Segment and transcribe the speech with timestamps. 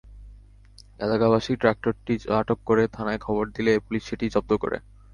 [0.99, 4.77] এলাকাবাসী ট্রাক্টরটি আটক করে থানায় খবর দিলে পুলিশ সেটি জব্দ করে।